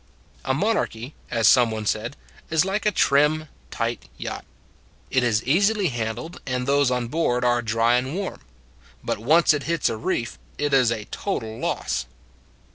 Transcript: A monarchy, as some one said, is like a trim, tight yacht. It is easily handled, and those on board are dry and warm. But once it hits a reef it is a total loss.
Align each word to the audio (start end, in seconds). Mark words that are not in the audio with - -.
A 0.45 0.55
monarchy, 0.55 1.13
as 1.29 1.47
some 1.47 1.69
one 1.69 1.85
said, 1.85 2.15
is 2.49 2.65
like 2.65 2.87
a 2.87 2.91
trim, 2.91 3.47
tight 3.69 4.09
yacht. 4.17 4.45
It 5.11 5.21
is 5.21 5.43
easily 5.43 5.89
handled, 5.89 6.41
and 6.47 6.65
those 6.65 6.89
on 6.89 7.07
board 7.07 7.45
are 7.45 7.61
dry 7.61 7.97
and 7.97 8.15
warm. 8.15 8.41
But 9.03 9.19
once 9.19 9.53
it 9.53 9.61
hits 9.69 9.89
a 9.89 9.97
reef 9.97 10.39
it 10.57 10.73
is 10.73 10.89
a 10.91 11.05
total 11.11 11.59
loss. 11.59 12.07